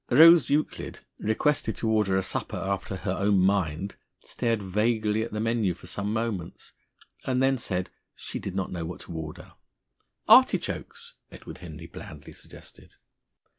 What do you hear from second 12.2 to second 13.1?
suggested.